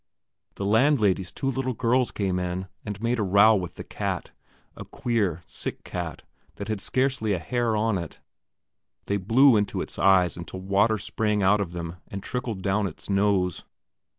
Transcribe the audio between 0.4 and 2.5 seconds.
The landlady's two little girls came